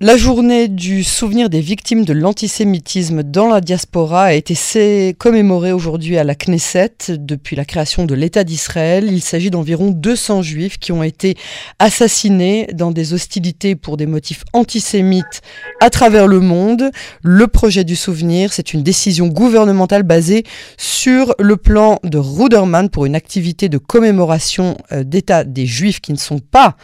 [0.00, 6.16] La journée du souvenir des victimes de l'antisémitisme dans la diaspora a été commémorée aujourd'hui
[6.18, 9.08] à la Knesset depuis la création de l'État d'Israël.
[9.10, 11.36] Il s'agit d'environ 200 juifs qui ont été
[11.80, 15.42] assassinés dans des hostilités pour des motifs antisémites
[15.80, 16.92] à travers le monde.
[17.24, 20.44] Le projet du souvenir, c'est une décision gouvernementale basée
[20.76, 26.12] sur le plan de Ruderman pour une activité de commémoration euh, d'État des juifs qui
[26.12, 26.76] ne sont pas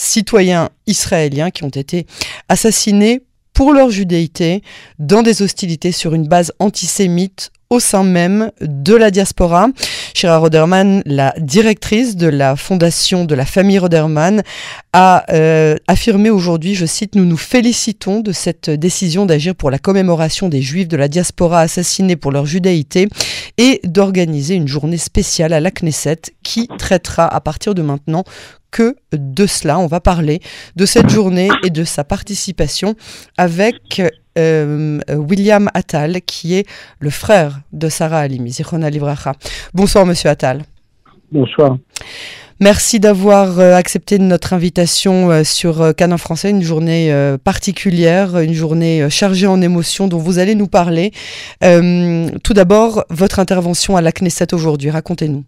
[0.00, 2.06] citoyens israéliens qui ont été
[2.48, 4.62] assassinés pour leur judéité
[4.98, 9.68] dans des hostilités sur une base antisémite au sein même de la diaspora.
[10.14, 14.42] Shira Roderman, la directrice de la fondation de la famille Roderman,
[14.92, 19.78] a euh, affirmé aujourd'hui, je cite, Nous nous félicitons de cette décision d'agir pour la
[19.78, 23.08] commémoration des juifs de la diaspora assassinés pour leur judéité
[23.58, 28.24] et d'organiser une journée spéciale à la Knesset qui traitera à partir de maintenant
[28.70, 29.78] que de cela.
[29.78, 30.40] On va parler
[30.76, 32.94] de cette journée et de sa participation
[33.36, 34.02] avec
[34.38, 36.66] euh, William Attal, qui est
[37.00, 38.56] le frère de Sarah Alimi.
[39.74, 40.62] Bonsoir, monsieur Attal.
[41.32, 41.78] Bonsoir.
[42.60, 49.08] Merci d'avoir euh, accepté notre invitation euh, sur Canon Français, une journée particulière, une journée
[49.10, 51.12] chargée en émotions dont vous allez nous parler.
[51.60, 55.44] tout d'abord, votre intervention à la Knesset aujourd'hui, racontez-nous.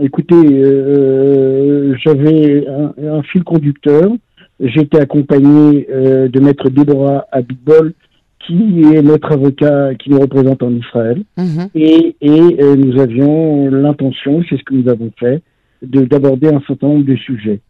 [0.00, 4.10] Écoutez, euh, j'avais un, fil conducteur.
[4.62, 7.94] J'étais accompagné euh, de maître Deborah Abitbol,
[8.46, 11.22] qui est notre avocat qui nous représente en Israël.
[11.36, 11.68] Mhm.
[11.74, 15.42] Et, euh, nous avions l'intention, c'est ce que nous avons fait,
[15.82, 17.60] d'aborder un certain nombre de sujets.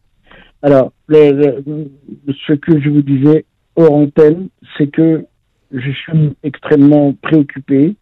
[0.60, 5.24] Alors, ce que je vous disais hors antenne, c'est que
[5.72, 7.94] je suis extrêmement préoccupé,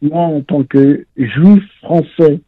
[0.00, 2.40] moi en tant que juif français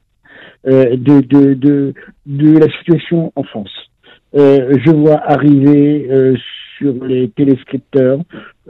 [0.66, 1.94] euh, de, de, de,
[2.27, 3.89] de, la situation en France.
[4.36, 6.36] Euh, je vois arriver euh,
[6.78, 8.20] sur les téléscripteurs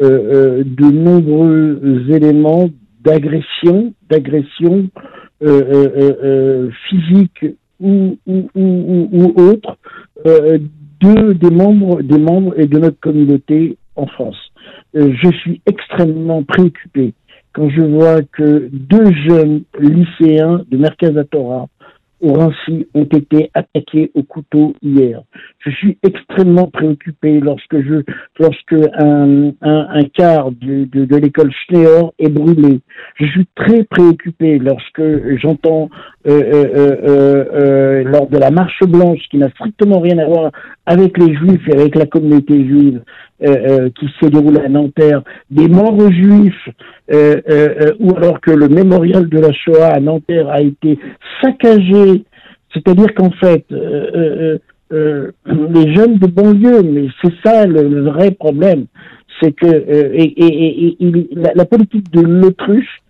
[0.00, 2.70] euh, de nombreux éléments
[3.02, 4.88] d'agression, d'agression
[6.88, 7.46] physique
[7.80, 9.78] ou, ou, ou, ou autre
[10.26, 14.36] de, des membres des membres et de notre communauté en France.
[14.92, 17.14] je suis extrêmement préoccupé
[17.54, 21.68] quand je vois que deux jeunes lycéens de Mercazatora
[22.20, 22.34] au
[22.94, 25.22] ont été attaqués au couteau hier.
[25.58, 28.02] Je suis extrêmement préoccupé lorsque je,
[28.38, 32.80] lorsque un, un, un quart de, de, de l'école Schneor est brûlé.
[33.16, 35.02] Je suis très préoccupé lorsque
[35.38, 35.88] j'entends
[36.26, 40.50] euh, euh, euh, euh, lors de la marche blanche qui n'a strictement rien à voir
[40.90, 43.00] avec les juifs et avec la communauté juive
[43.46, 46.68] euh, qui s'est déroulée à Nanterre, des morts juifs,
[48.00, 50.98] ou alors que le mémorial de la Shoah à Nanterre a été
[51.40, 52.24] saccagé,
[52.74, 58.86] c'est-à-dire qu'en fait, les jeunes de banlieue, mais c'est ça le, vrai problème,
[59.40, 60.96] c'est que et,
[61.54, 63.00] la, politique de l'autruche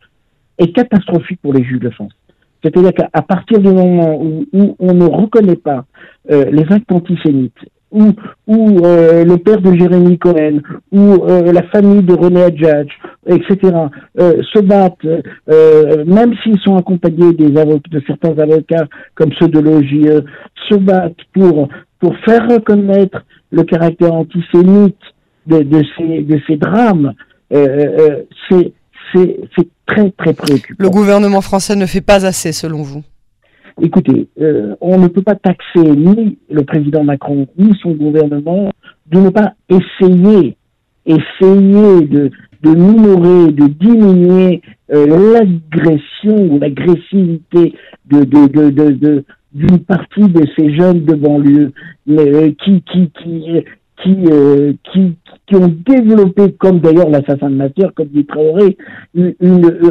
[0.58, 2.12] est catastrophique pour les juifs de France.
[2.62, 5.82] C'est-à-dire qu'à partir du moment où, on ne reconnaît pas euh,
[6.28, 7.58] les actes antisémites,
[7.90, 8.12] ou,
[8.46, 10.60] ou euh, le père de Jérémy Cohen,
[10.92, 12.88] ou euh, la famille de René Adjadj,
[13.26, 13.58] etc.,
[14.16, 15.04] se battent,
[16.06, 20.22] même s'ils sont accompagnés des de certains avocats comme ceux de l'OGE,
[20.68, 24.96] se battent pour, pour faire reconnaître le caractère antisémite
[25.46, 27.14] de, de, ces, de ces drames,
[27.50, 28.72] c'est
[29.12, 30.84] c'est très très préoccupant.
[30.84, 33.02] Le gouvernement français ne fait pas assez selon vous?
[33.82, 38.70] Écoutez, euh, on ne peut pas taxer ni le président Macron ni son gouvernement
[39.10, 40.56] de ne pas essayer,
[41.06, 42.30] essayer de,
[42.62, 44.60] de minorer, de diminuer
[44.92, 47.74] euh, l'agression ou l'agressivité
[48.10, 49.24] de, de, de,
[49.54, 51.72] d'une partie de ces jeunes de banlieue
[52.10, 52.82] euh, qui,
[55.54, 58.76] ont développé, comme d'ailleurs l'assassin de matière, comme dit Traoré,
[59.14, 59.34] une,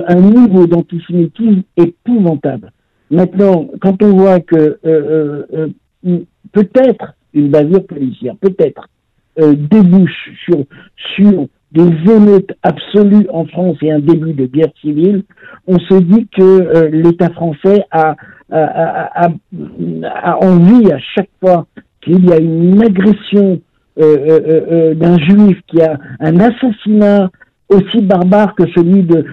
[0.07, 2.71] un niveau d'antisémitisme épouvantable.
[3.11, 5.67] Maintenant, quand on voit que euh, euh,
[6.05, 6.19] euh
[6.53, 8.87] peut-être une bavure policière, peut-être,
[9.39, 10.63] euh, débouche sur,
[11.15, 15.23] sur des émeutes absolues en France et un début de guerre civile,
[15.67, 18.15] on se dit que l'État français a,
[18.49, 19.29] a, a,
[20.05, 21.67] a, envie à chaque fois
[22.01, 23.61] qu'il y a une agression
[23.99, 27.29] euh, euh, euh, d'un juif qui a un assassinat
[27.67, 29.25] aussi barbare que celui de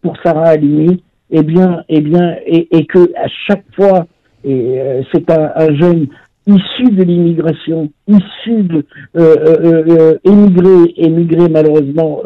[0.00, 4.06] pour Sarah Halimi, eh bien, eh bien, et, et que à chaque fois,
[4.44, 6.06] et c'est un, jeune
[6.46, 8.84] issu de l'immigration, issu de
[9.16, 12.20] euh, émigré, émigré malheureusement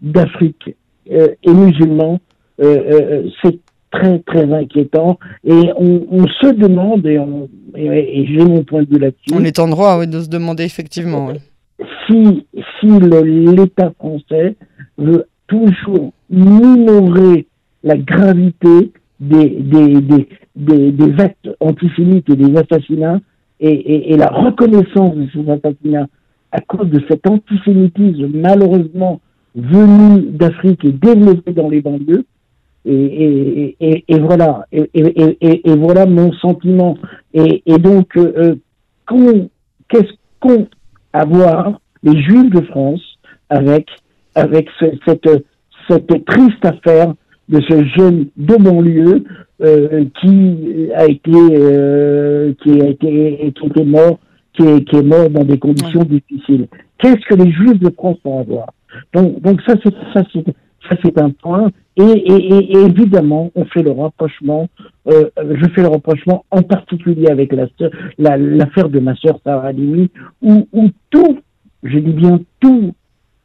[0.00, 0.74] d'Afrique
[1.06, 2.18] et musulman,
[2.58, 3.60] c'est
[3.92, 7.18] très très inquiétant et on, se demande et,
[7.76, 9.32] et, j'ai mon point de vue là-dessus.
[9.34, 11.30] On est en droit de se demander effectivement.
[12.08, 12.44] Si si,
[12.80, 14.56] si l'État français
[14.98, 17.46] veut toujours minorer
[17.84, 20.00] la gravité des, des,
[20.56, 23.20] des, des, actes antisémites et des assassinats
[23.60, 26.08] et, et, la reconnaissance de ces assassinats
[26.50, 29.20] à cause de cet antisémitisme malheureusement
[29.54, 32.24] venu d'Afrique et développé dans les banlieues.
[32.84, 36.96] Et, et, et voilà, et, voilà mon sentiment.
[37.32, 38.56] Et, donc, euh,
[39.88, 40.66] qu'est-ce qu'on
[41.12, 43.00] a à voir les Juifs de France
[43.50, 43.86] avec
[44.34, 44.68] avec
[45.06, 45.28] cette
[45.88, 47.14] cette triste affaire
[47.48, 49.24] de ce jeune de banlieue
[49.62, 54.18] euh, qui a été euh, qui a été qui était mort
[54.54, 56.68] qui est, qui est mort dans des conditions difficiles.
[56.98, 58.72] Qu'est-ce que les Juifs de France vont avoir?
[59.14, 60.44] Donc donc ça c'est ça c'est
[60.88, 61.70] ça c'est un point.
[61.96, 64.68] Et, et, et, évidemment on fait le rapprochement
[65.08, 70.08] euh, je fais le rapprochement en particulier avec la l'affaire de ma sœur Sarah Halimi
[70.40, 71.38] où, où tout
[71.82, 72.94] je dis bien tous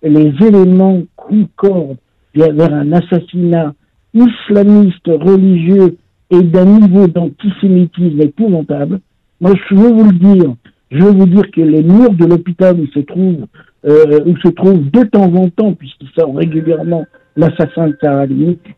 [0.02, 1.98] les éléments concordent
[2.34, 3.74] vers un assassinat
[4.18, 5.98] islamiste religieux
[6.30, 9.00] et d'un niveau d'antisémitisme épouvantable,
[9.40, 10.56] moi je veux vous le dire,
[10.92, 13.46] je veux vous dire que les murs de l'hôpital où se trouve
[13.86, 17.06] euh, où se trouve de temps en temps, puisqu'il sort régulièrement
[17.36, 18.26] l'assassin de Sarah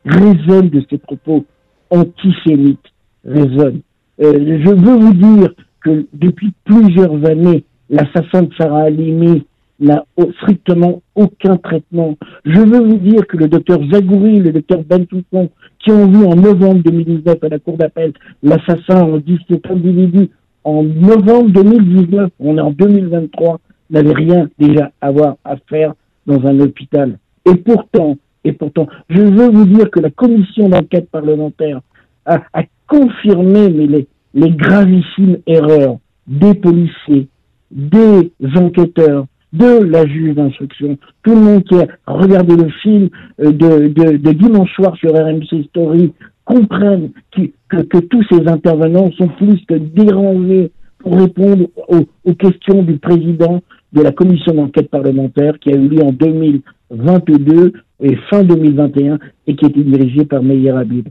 [0.06, 1.45] résonnent de ses propos
[1.89, 2.80] antisémites,
[3.25, 3.81] résonnent.
[4.21, 5.53] Euh, je veux vous dire
[5.83, 9.45] que depuis plusieurs années, l'assassin de Sarah Halimi
[9.80, 10.06] n'a
[10.42, 12.18] strictement aucun traitement.
[12.46, 15.50] Je veux vous dire que le docteur Zagouri, le docteur Bentoufon,
[15.80, 20.30] qui ont vu en novembre 2019 à la cour d'appel l'assassin en 17 individus,
[20.64, 23.60] en novembre 2019, on est en 2023,
[23.90, 25.94] n'avaient rien déjà à avoir à faire
[26.28, 27.18] dans un hôpital.
[27.46, 31.81] Et pourtant, et pourtant, je veux vous dire que la commission d'enquête parlementaire
[32.26, 32.42] a,
[32.88, 35.98] confirmé les gravissimes erreurs
[36.28, 37.28] des policiers,
[37.72, 40.98] des enquêteurs, de la juge d'instruction.
[41.24, 43.10] Tout le monde qui a regardé le film
[43.42, 46.13] euh, de, dimanche soir sur RMC Story
[46.46, 52.98] comprennent que, tous ces intervenants sont plus que dérangés pour répondre aux, aux questions du
[52.98, 53.62] président
[53.94, 59.56] de la commission d'enquête parlementaire qui a eu lieu en 2022 et fin 2021 et
[59.56, 61.07] qui était dirigée par Meyer Habib.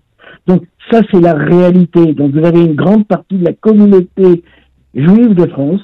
[0.47, 2.15] Donc ça, c'est la réalité.
[2.15, 4.43] Donc vous avez une grande partie de la communauté
[4.95, 5.81] juive de France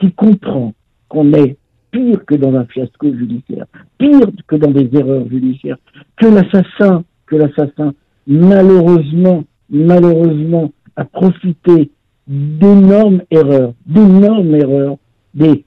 [0.00, 0.72] qui comprend
[1.08, 1.56] qu'on est
[1.98, 3.66] pire que dans un fiasco judiciaire,
[3.98, 5.78] pire que dans des erreurs judiciaires,
[6.16, 7.92] que l'assassin, que l'assassin,
[8.26, 11.90] malheureusement, malheureusement, a profité
[12.28, 14.96] d'énormes erreurs, d'énormes erreurs
[15.34, 15.64] des,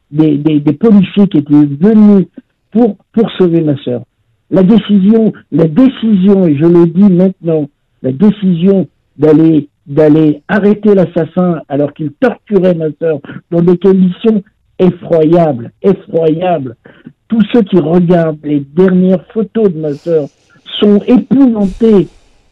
[0.80, 2.28] policiers qui étaient venus
[2.72, 4.04] pour, pour sauver ma sœur.
[4.50, 7.70] La décision, la décision, et je le dis maintenant,
[8.02, 8.88] la décision
[9.18, 13.20] d'aller d'aller arrêter l'assassin alors qu'il torturait ma sœur
[13.50, 14.44] dans des conditions
[14.82, 16.76] effroyable, effroyable.
[17.28, 20.28] Tous ceux qui regardent les dernières photos de ma sœur
[20.80, 22.08] sont épouvantés.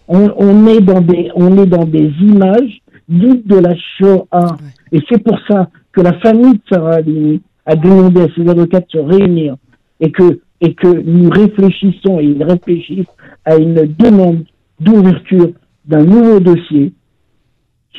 [0.08, 4.58] On, est dans des, on est dans des images dites de la Shoah.
[4.92, 8.80] Et c'est pour ça que la famille de Sarah Halimi a demandé à ses avocats
[8.80, 9.56] de se réunir
[10.00, 13.06] et que, et que nous réfléchissons et ils réfléchissent
[13.46, 14.46] à une demande
[14.80, 15.52] d'ouverture
[15.86, 16.94] d'un nouveau dossier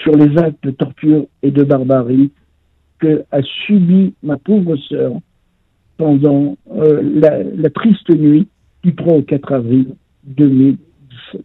[0.03, 2.31] sur les actes de torture et de barbarie
[3.00, 5.12] que a subi ma pauvre sœur
[6.00, 8.49] pendant euh, la, triste nuit
[8.83, 9.87] du 3 au 4 avril
[10.25, 11.42] 2017.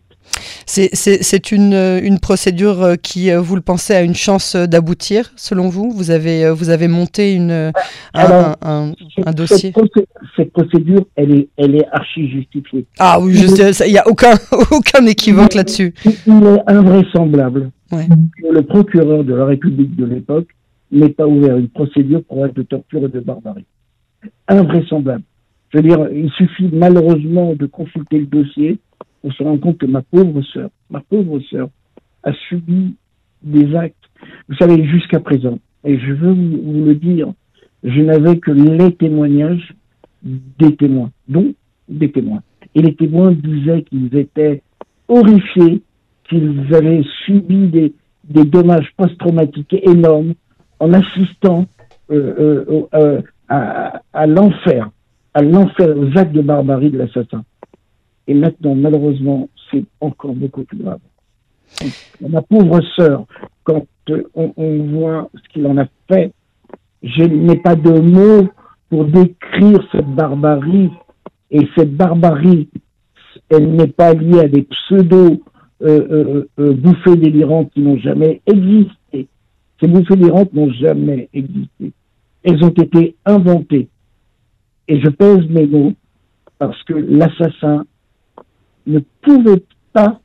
[0.65, 5.69] C'est une, une, procédure euh, qui, euh, vous le pensez, a une chance d'aboutir, selon
[5.69, 5.91] vous?
[5.91, 7.71] Vous avez, vous avez monté une,
[8.13, 9.73] un, un, dossier?
[10.35, 12.85] cette, procédure, elle est, elle est archi justifiée.
[12.97, 14.33] Ah oui, il n'y a aucun,
[14.71, 15.93] aucun équivoque là-dessus.
[16.05, 20.47] Il est invraisemblable que le procureur de la République de l'époque
[20.91, 23.65] n'est pas ouvert une procédure pour acte de torture et de barbarie.
[24.47, 25.23] Invraisemblable.
[25.69, 28.77] Je veux dire, il suffit malheureusement de consulter le dossier
[29.21, 31.69] pour se rendre compte que ma pauvre sœur, ma pauvre sœur,
[32.23, 32.95] a subi
[33.43, 33.95] des actes,
[34.47, 35.59] vous savez, jusqu'à présent.
[35.83, 37.31] Et je veux vous, le dire,
[37.83, 39.73] je n'avais que les témoignages
[40.23, 41.55] des témoins, donc
[41.87, 42.41] des témoins.
[42.73, 44.61] Et les témoins disaient qu'ils étaient
[45.07, 45.81] horrifiés,
[46.29, 50.33] qu'ils avaient subi des dommages post-traumatiques énormes,
[50.79, 51.65] en assistant
[52.11, 54.89] euh, euh, euh, à, l'enfer,
[55.33, 57.43] à l'enfer, aux actes de barbarie de l'assassin.
[58.27, 60.99] Et maintenant, malheureusement, c'est encore beaucoup plus grave.
[62.21, 63.25] ma pauvre sœur,
[63.63, 63.85] quand
[64.35, 66.31] on, voit ce qu'il en a fait,
[67.03, 68.49] je n'ai pas de mots
[68.89, 70.91] pour décrire cette barbarie.
[71.51, 72.69] Et cette barbarie,
[73.49, 75.41] elle n'est pas liée à des pseudo
[75.79, 78.93] bouffées délirantes qui n'ont jamais existé.
[79.79, 81.91] Ces bouffées rentes n'ont jamais existé.
[82.43, 83.89] Elles ont été inventées
[84.87, 85.93] et je pèse mes mots,
[86.59, 87.85] parce que l'assassin
[88.85, 89.63] ne pouvait
[89.93, 90.19] pas,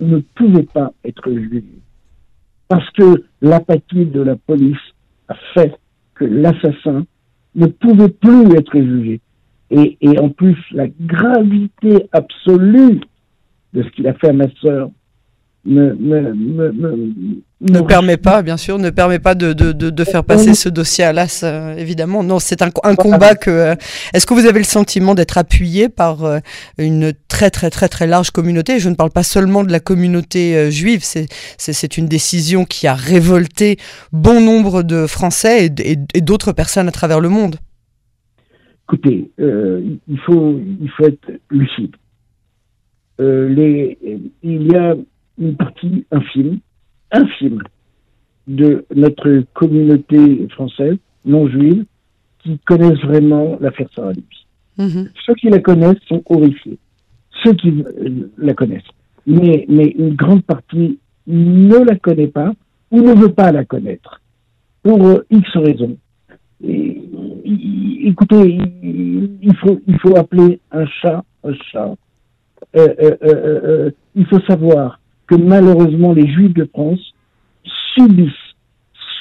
[0.00, 1.64] ne pouvait pas être jugé.
[2.68, 4.76] Parce que l'apathie de la police
[5.28, 5.74] a fait
[6.14, 7.04] que l'assassin
[7.54, 9.20] ne pouvait plus être jugé.
[9.70, 13.00] Et, et en plus, la gravité absolue
[13.74, 14.90] de ce qu'il a fait à ma sœur
[15.66, 15.94] ne,
[17.60, 21.04] ne permet pas, bien sûr, ne permet pas de, de, de, faire passer ce dossier
[21.04, 22.22] à l'as, euh, évidemment.
[22.22, 23.50] Non, c'est un, un, combat que.
[23.50, 23.74] Euh,
[24.12, 26.38] est-ce que vous avez le sentiment d'être appuyé par euh,
[26.76, 28.78] une très très très très large communauté?
[28.78, 31.02] Je ne parle pas seulement de la communauté juive.
[31.02, 33.78] C'est une décision qui a révolté
[34.12, 37.56] bon nombre de Français et, et, d'autres personnes à travers le monde.
[38.86, 41.96] Écoutez, il faut il faut être lucide.
[43.18, 43.98] les,
[44.42, 44.94] il y a
[45.38, 46.58] une partie infime,
[47.10, 47.62] infime
[48.46, 51.84] de notre communauté française, non juive,
[52.42, 54.12] qui connaissent vraiment l'affaire Sarah
[54.78, 55.08] mm-hmm.
[55.26, 56.78] Ceux qui la connaissent sont horrifiés.
[57.42, 57.82] Ceux qui
[58.36, 58.82] la connaissent.
[59.26, 62.52] Mais, mais une grande partie ne la connaît pas
[62.90, 64.20] ou ne veut pas la connaître.
[64.82, 65.96] Pour euh, X raisons.
[66.62, 67.00] Et,
[68.04, 71.94] écoutez, il faut, il faut appeler un chat un chat.
[72.76, 77.00] Euh, euh, il faut savoir que malheureusement les Juifs de France
[77.94, 78.32] subissent,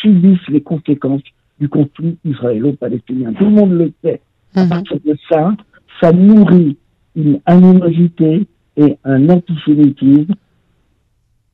[0.01, 1.21] subissent les conséquences
[1.59, 3.33] du conflit israélo-palestinien.
[3.33, 4.21] Tout le monde le sait.
[4.55, 4.69] À mhm.
[4.69, 5.55] partir de ça,
[6.01, 6.77] ça nourrit
[7.15, 10.33] une animosité et un antisémitisme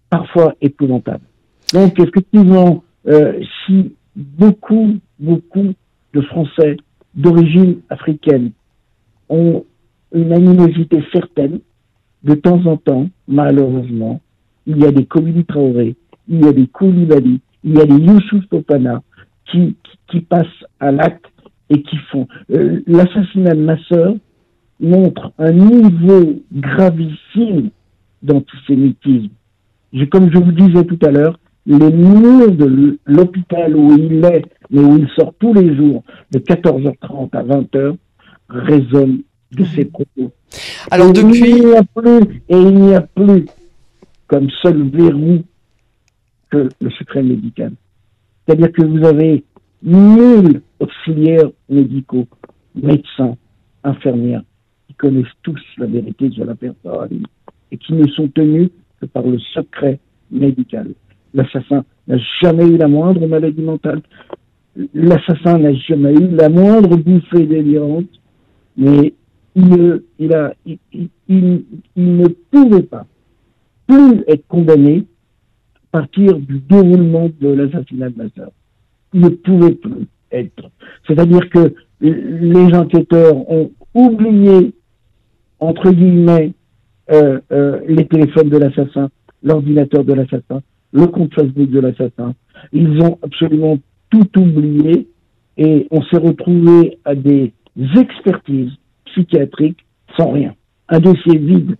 [0.10, 1.24] parfois épouvantable.
[1.74, 5.74] Donc effectivement, euh, si beaucoup, beaucoup
[6.14, 6.78] de Français
[7.14, 8.52] d'origine africaine
[9.30, 9.66] ont
[10.14, 11.60] une animosité certaine,
[12.24, 14.20] de temps en temps, malheureusement,
[14.70, 15.96] il y a des Koulibaly Traoré,
[16.28, 19.02] il y a des Koulibaly, il y a des Youssouf Topana
[19.52, 19.76] qui,
[20.08, 20.46] qui, passent
[20.80, 21.26] à l'acte
[21.72, 22.28] et qui font.
[22.52, 24.14] Euh, l'assassinat de ma sœur
[24.80, 27.72] montre un niveau gravissime
[28.22, 29.30] d'antisémitisme.
[30.12, 34.82] Comme je vous disais tout à l'heure, les murs de l'hôpital où il est, mais
[34.82, 37.96] où il sort tous les jours, de 14h30 à 20h,
[38.50, 39.22] résonnent
[39.52, 40.32] de ses propos.
[40.92, 41.40] Alors depuis...
[41.40, 43.46] Il n'y a plus, et il n'y a plus
[44.30, 45.44] comme seul verrou
[46.50, 47.74] que le secret médical.
[48.46, 49.44] C'est-à-dire que vous avez
[49.84, 52.28] mille auxiliaires médicaux,
[52.76, 53.36] médecins,
[53.84, 54.44] infirmières,
[54.88, 57.24] qui connaissent tous la vérité sur la personne
[57.72, 58.70] et qui ne sont tenus
[59.02, 60.00] que par le secret
[60.32, 60.94] médical.
[61.34, 64.02] L'assassin n'a jamais eu la moindre maladie mentale.
[64.94, 68.10] L'assassin n'a jamais eu la moindre bouffée délirante,
[68.78, 69.14] mais
[69.56, 71.64] il, a, il
[71.96, 73.06] ne pouvait pas
[73.90, 75.06] plus être condamné
[75.92, 78.52] à partir du déroulement de l'assassinat de ma sœur.
[79.14, 80.70] Il ne pouvait plus être.
[81.08, 84.74] C'est-à-dire que les enquêteurs ont oublié,
[85.60, 86.54] entre guillemets,
[87.12, 89.10] euh, euh, les téléphones de l'assassin,
[89.42, 92.36] l'ordinateur de l'assassin, le compte Facebook de l'assassin.
[92.72, 93.80] Ils ont absolument
[94.12, 95.08] tout oublié
[95.58, 97.52] et on s'est retrouvé à des
[97.98, 98.72] expertises
[99.06, 99.84] psychiatriques
[100.18, 100.54] sans rien.
[100.88, 101.76] Un dossier vide.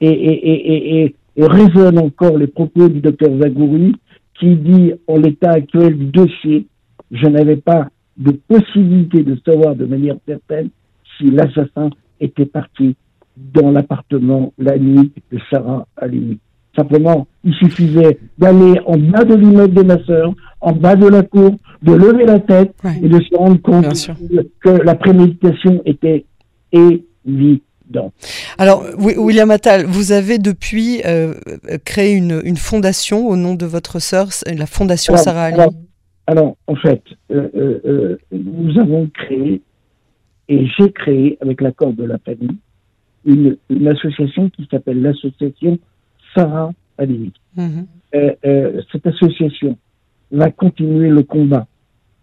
[0.00, 3.94] Et, et résonnent encore les propos du docteur Zagouri
[4.38, 6.66] qui dit en l'état actuel du dossier,
[7.10, 10.68] je n'avais pas de possibilité de savoir de manière certaine
[11.16, 11.90] si l'assassin
[12.20, 12.96] était parti
[13.36, 16.38] dans l'appartement la nuit de Sarah Halimi.
[16.76, 21.22] Simplement, il suffisait d'aller en bas de l'immeuble de ma sœur, en bas de la
[21.22, 23.86] cour, de lever la tête et de se rendre compte
[24.60, 26.24] que la préméditation était
[26.72, 27.62] évidente.
[28.58, 31.34] Alors, William Attal, vous avez depuis euh,
[31.84, 35.76] créé une, fondation au nom de votre sœur, la Fondation Sarah Ali.
[36.26, 39.62] Alors, en fait, euh, euh, nous avons créé,
[40.48, 42.58] et j'ai créé, avec l'accord de la famille,
[43.24, 43.56] une,
[43.88, 45.78] association qui s'appelle l'association
[46.34, 47.32] Sarah Ali.
[47.56, 47.86] Mhm.
[48.92, 49.76] cette association
[50.30, 51.66] va continuer le combat.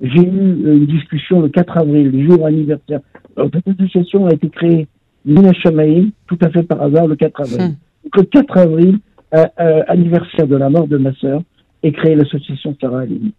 [0.01, 2.99] J'ai eu une discussion le 4 avril, le jour anniversaire.
[3.37, 4.87] cette association a été créée
[5.25, 7.61] Lina Chamaï, tout à fait par hasard, le 4 avril.
[7.61, 7.75] Hmm.
[8.15, 8.99] Le 4 avril,
[9.33, 11.41] euh, euh, anniversaire de la mort de ma sœur,
[11.83, 13.33] est créée l'association Sarah Alimi.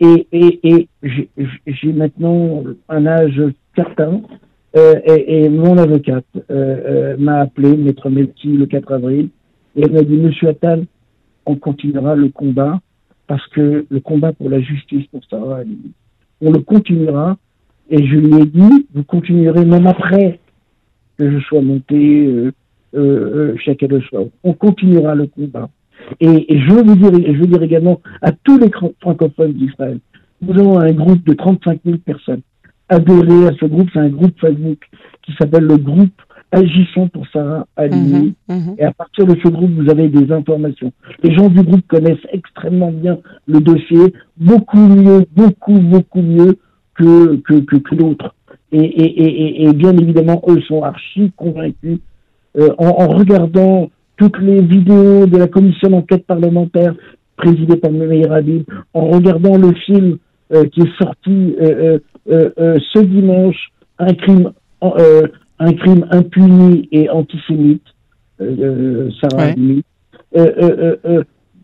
[0.00, 0.88] Et, et, et
[1.66, 3.40] j'ai maintenant un âge
[3.76, 4.22] certain,
[4.76, 9.28] euh, et, et, mon avocate euh, euh, m'a appelé, maître Melki, le 4 avril,
[9.76, 10.86] et elle m'a dit, Monsieur Attal,
[11.44, 12.80] on continuera le combat,
[13.26, 15.92] parce que le combat pour la justice pour Sarah Alimi,
[16.40, 17.36] on le continuera,
[17.90, 20.40] et je lui ai dit, vous continuerez même après
[21.18, 22.52] que je sois monté euh,
[22.94, 24.24] euh, chacun le soir.
[24.44, 25.68] On continuera le combat.
[26.20, 29.98] Et, je veux dire, je veux dire également à tous les francophones d'Israël,
[30.40, 32.40] nous avons un groupe de 35 000 personnes
[32.88, 33.88] adhérer à ce groupe.
[33.92, 34.78] C'est un groupe Facebook
[35.22, 36.12] qui s'appelle le groupe
[36.50, 38.34] Agissons pour Sarah Halimi.
[38.48, 38.74] Mhm, mhm.
[38.78, 40.92] Et à partir de ce groupe, vous avez des informations.
[41.22, 46.58] Les gens du groupe connaissent extrêmement bien le dossier, beaucoup mieux, beaucoup, beaucoup mieux
[46.94, 48.34] que, que, que, que d'autres.
[48.72, 51.98] Et, et, et, et, bien évidemment, eux sont archi convaincus
[52.58, 56.94] euh, en, en, regardant toutes les vidéos de la commission d'enquête parlementaire
[57.36, 58.64] présidée par Meir Habib,
[58.94, 60.16] en regardant le film
[60.52, 67.84] euh, qui est sorti euh, ce dimanche, un crime, un crime impuni et antisémite,
[68.38, 69.82] Sarah ouais.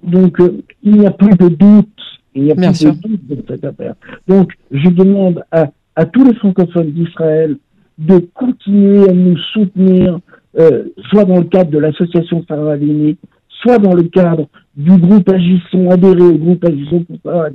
[0.03, 0.37] donc
[0.83, 1.89] il n'y a plus de doute,
[2.35, 3.95] il n'y a plus de doute de cette affaire.
[4.27, 7.57] Donc je demande à, à tous les francophones d'Israël
[7.99, 10.21] de continuer à nous soutenir,
[11.11, 12.77] soit dans le cadre de l'association Sarah
[13.63, 17.49] soit dans le cadre du groupe Agissons, adhérer au groupe Agissons pour Sarah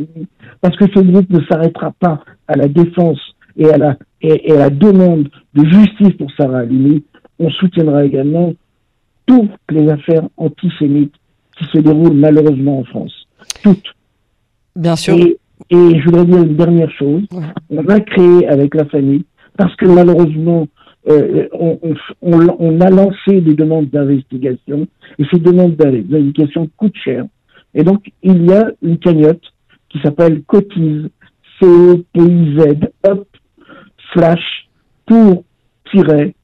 [0.60, 3.20] parce que ce groupe ne s'arrêtera pas à la défense
[3.56, 7.02] et à la, et, à la demande de justice pour Sarah Halimi.
[7.40, 8.54] On soutiendra également
[9.26, 11.16] toutes les affaires antisémites
[11.58, 13.14] qui se déroulent malheureusement en France.
[13.64, 13.96] Toutes.
[14.76, 15.16] Bien sûr.
[15.16, 15.38] Et,
[15.72, 17.24] je voudrais dire une dernière chose.
[17.70, 19.25] On va créer avec la famille,
[19.58, 20.67] parce que malheureusement,
[21.10, 21.79] euh, on,
[22.22, 24.88] on, on, a lancé des demandes d'investigation
[25.20, 27.25] et ces demandes d'investigation coûtent cher.
[27.74, 29.43] Et donc, il y a une cagnotte
[29.89, 31.10] qui s'appelle Cotise,
[31.60, 33.27] C-O-T-I-Z, up,
[34.13, 34.70] slash,
[35.05, 35.43] pour
[35.91, 36.36] tirer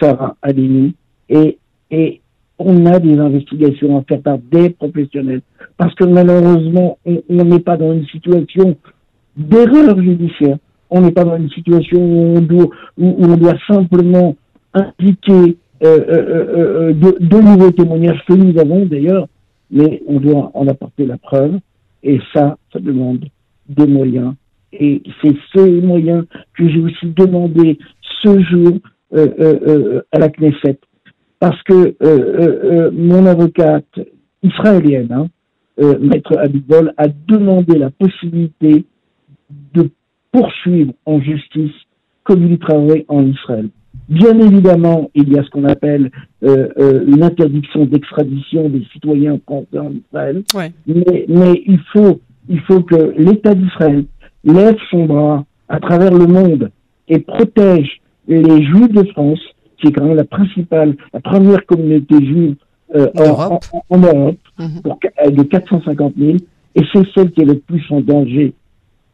[0.00, 0.94] Sarah Alini.
[1.28, 1.58] Et,
[1.90, 2.20] et
[2.58, 5.42] on a des investigations à faire par des professionnels.
[5.76, 8.76] Parce que malheureusement, on n'est pas dans une situation
[9.36, 10.56] d'erreur judiciaire
[10.90, 12.36] on n'est pas dans une situation où
[12.98, 14.36] on doit, simplement
[14.74, 19.26] impliquer euh, euh, euh, de, nouveaux témoignages que nous avons d'ailleurs,
[19.70, 21.58] mais on doit en apporter la preuve.
[22.02, 23.24] Et ça, ça demande
[23.68, 24.34] des moyens.
[24.72, 26.24] Et c'est ces moyens
[26.56, 27.78] que j'ai aussi demandé
[28.22, 28.78] ce jour
[29.12, 30.78] à la Knesset.
[31.38, 34.00] Parce que mon avocate
[34.42, 35.28] israélienne, hein,
[36.00, 38.84] Maître Abidol, a demandé la possibilité
[39.74, 39.90] de
[40.32, 41.74] poursuivre en justice
[42.24, 43.68] comme il travaille en Israël.
[44.08, 46.10] Bien évidemment, il y a ce qu'on appelle
[46.44, 50.44] euh, euh, une interdiction d'extradition des citoyens français en Israël,
[50.86, 54.04] mais, mais il, faut, il faut que l'État d'Israël
[54.44, 56.70] lève son bras à travers le monde
[57.08, 59.40] et protège les Juifs de France,
[59.78, 62.56] qui est quand même la principale, la première communauté juive
[62.94, 63.60] euh, en,
[63.90, 65.32] en, Europe, mhm.
[65.32, 66.36] de 450 000,
[66.74, 68.52] et c'est celle qui est le plus en danger.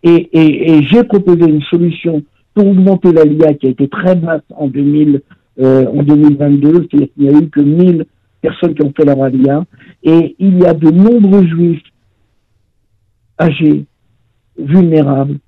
[0.03, 2.23] Et, et, et j'ai proposé une solution
[2.55, 5.23] pour augmenter la LIA qui a été très basse en, 2000,
[5.61, 8.05] euh, en 2022, c'est-à-dire qu'il n'y a eu que 1000
[8.41, 9.65] personnes qui ont fait la RALIA,
[10.03, 11.83] et il y a de nombreux juifs
[13.41, 13.85] âgés,
[14.59, 15.39] vulnérables,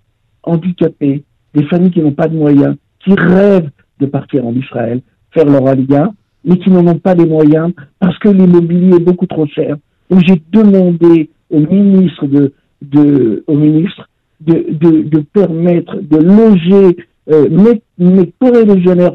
[0.44, 1.24] handicapés,
[1.54, 5.00] des familles qui n'ont pas de moyens, qui rêvent de partir en Israël,
[5.32, 6.10] faire leur Aliyah,
[6.44, 9.76] mais qui n'en ont pas les moyens parce que l'immobilier est beaucoup trop cher.
[10.10, 12.52] Donc j'ai demandé au ministre de,
[12.82, 14.08] de, au ministre
[14.40, 16.96] de, de, permettre de loger
[17.30, 18.32] euh, mes, mes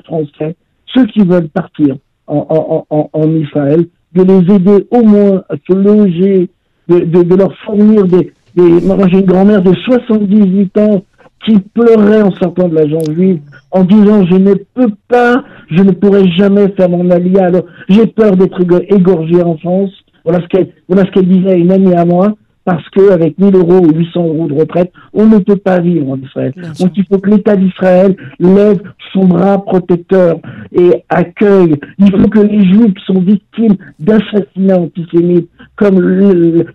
[0.03, 0.55] français,
[0.87, 5.73] ceux qui veulent partir en, en, en, Israël, de les aider au moins à se
[5.73, 6.49] loger,
[6.87, 8.31] de, de, de leur fournir des...
[8.55, 8.81] des...
[8.81, 11.03] Moi, j'ai une grand-mère de 78 ans
[11.45, 13.39] qui pleurait en sortant de la juive
[13.71, 18.07] en disant je ne peux pas, je ne pourrai jamais faire mon alia, alors j'ai
[18.07, 19.91] peur d'être égorgé en France.
[20.25, 22.35] Voilà ce qu'elle voilà disait une amie à moi
[22.69, 26.17] parce qu'avec 1000 euros ou 800 euros de retraite, on ne peut pas vivre en
[26.17, 26.53] Israël.
[26.79, 28.79] Donc il faut que l'État d'Israël lève
[29.11, 30.37] son bras protecteur
[30.71, 31.77] et accueille.
[31.97, 35.99] Il faut que les Juifs qui sont victimes d'assassinats antisémites, comme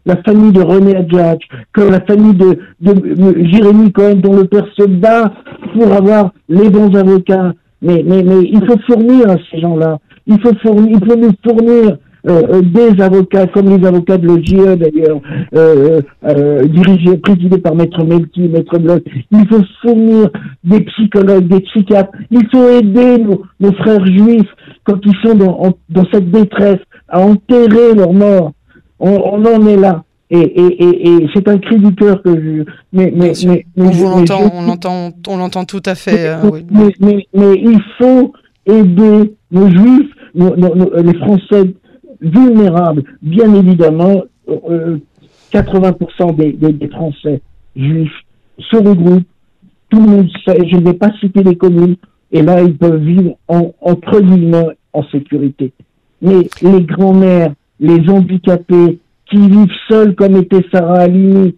[0.04, 4.66] la famille de René Adjadj, comme la famille de, de, Jérémy Cohen, dont le père
[4.76, 5.32] se bat
[5.74, 7.52] pour avoir les bons avocats.
[7.82, 9.98] Mais, mais, mais il faut fournir à ces gens-là.
[10.26, 14.26] Il faut fournir, il faut nous fournir euh, euh, des avocats, comme les avocats de
[14.26, 15.20] l'OGE d'ailleurs,
[15.54, 19.02] euh, euh, dirigés, présidés par Maître Melki, Maître Bloch.
[19.30, 20.30] Il faut fournir
[20.64, 22.12] des psychologues, des psychiatres.
[22.30, 24.50] Il faut aider nos, nos frères juifs
[24.84, 28.52] quand ils sont dans, dans cette détresse à enterrer leurs morts.
[28.98, 30.04] On, on en est là.
[30.30, 32.64] Et, et, et, et c'est un cri du cœur que je.
[32.92, 36.36] Mais, mais, mais, on l'entend, on l'entend, on l'entend tout à fait.
[36.70, 38.32] Mais, mais, mais, il faut
[38.66, 41.74] aider nos juifs, nos, nos, les Français
[42.24, 43.04] vulnérables.
[43.22, 47.40] Bien évidemment, 80% euh, des, Français
[47.76, 48.24] juifs
[48.58, 49.26] se regroupent.
[49.90, 51.96] Tout le monde je ne vais pas citer les communes,
[52.32, 55.72] et là, ils peuvent vivre en, entre guillemets en sécurité.
[56.20, 58.98] Mais les grands-mères, les handicapés,
[59.30, 61.54] qui vivent seuls comme était Sarah Alini,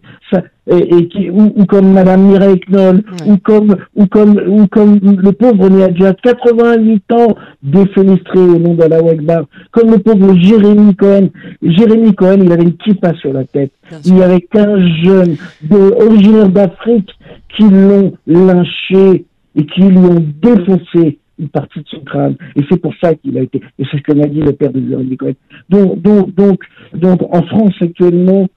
[0.69, 5.69] et, qui, ou, comme Madame Mireille Knoll, ou comme ou comme ou comme le pauvre
[5.69, 11.29] Niadja, 88 ans défenestré au nom de la Wegbar, comme le pauvre Jérémy Cohen.
[11.61, 13.71] Jérémy Cohen, il avait une kippa sur la tête.
[14.05, 15.37] Il y avait 15 jeunes
[15.71, 17.11] originaires d'Afrique
[17.55, 19.25] qui l'ont lynché
[19.55, 22.35] et qui lui ont défoncé une partie de son crâne.
[22.55, 23.61] Et c'est pour ça qu'il a été.
[23.79, 25.33] Et c'est ce que m'a dit le père de Jérémy Cohen.
[25.69, 26.59] Donc, donc, donc,
[26.93, 28.47] donc, en France actuellement,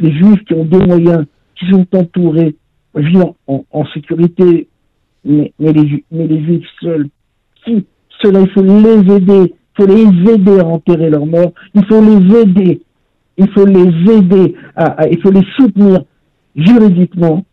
[0.00, 2.56] les juifs qui ont des moyens, qui sont entourés,
[2.94, 4.68] vivent en, sécurité,
[5.24, 7.08] mais, les, juifs seuls,
[7.64, 7.86] qui,
[8.20, 12.00] cela, il faut les aider, il faut les aider à enterrer leurs morts, il faut
[12.00, 12.82] les aider,
[13.36, 14.54] il faut les aider,
[15.10, 16.02] il faut les soutenir
[16.56, 17.44] juridiquement,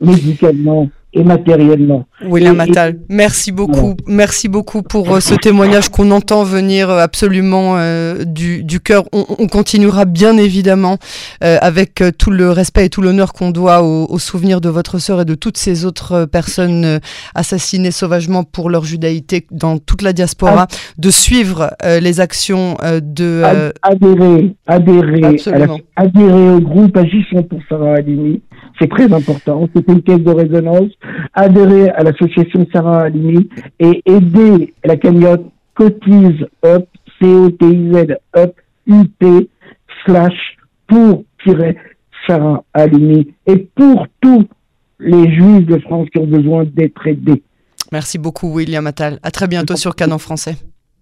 [0.00, 2.06] médicalement, et matériellement.
[2.24, 7.76] William Attal, merci beaucoup, merci beaucoup pour euh, ce témoignage qu'on entend venir euh, absolument
[7.76, 9.04] euh, du, du cœur.
[9.12, 10.98] On, on, continuera bien évidemment
[11.40, 15.20] avec tout le respect et tout l'honneur qu'on doit au, au, souvenir de votre sœur
[15.20, 16.98] et de toutes ces autres personnes
[17.34, 20.76] assassinées sauvagement pour leur judaïté dans toute la diaspora, ah.
[20.98, 23.42] de suivre les actions de
[23.82, 25.36] adhérer, adhérer,
[25.96, 28.40] adhérer au groupe Agissons pour Sarah Halimi.
[28.80, 29.68] C'est très important.
[29.74, 30.90] C'est une caisse de résonance
[31.32, 36.86] adhérer à l'association Sarah Alimi et aider la cagnotte Cotise Up,
[37.20, 38.54] C-O-T-I-Z Up,
[38.86, 39.48] U-P,
[40.04, 41.76] slash, pour tirer
[42.26, 44.46] Sarah Alimi et pour tous
[45.00, 47.42] les juifs de France qui ont besoin d'être aidés.
[47.92, 49.18] Merci beaucoup, William Attal.
[49.22, 50.56] À très bientôt sur Canon Français.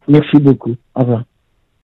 [0.09, 0.75] Merci beaucoup.
[0.95, 1.25] Au revoir.